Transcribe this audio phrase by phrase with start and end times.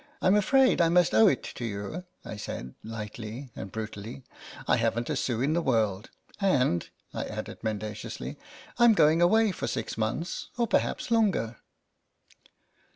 [0.19, 4.23] Tm afraid I must owe it to you," I said lightly and brutally."
[4.67, 8.39] I haven't a sou in the world," and I added mendaciously,"
[8.79, 11.57] Tm going away for six months or perhaps longer."